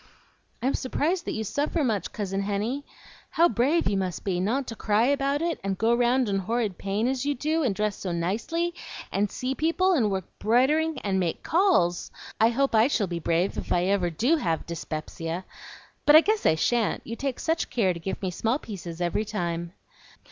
[0.63, 2.83] "I'm s'prised that you suffer much, Cousin Henny.
[3.29, 6.79] How brave you must be, not to cry about it, and go round in horrid
[6.79, 8.73] pain, as you do, and dress so nicely,
[9.11, 12.09] and see people, and work 'broidering, and make calls!
[12.39, 15.45] I hope I shall be brave if I ever DO have 'spepsia;
[16.07, 19.23] but I guess I shan't, you take such care to give me small pieces every
[19.23, 19.73] time."